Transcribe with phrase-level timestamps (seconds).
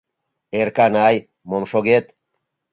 [0.59, 1.15] Эрканай,
[1.49, 2.05] мом шогет?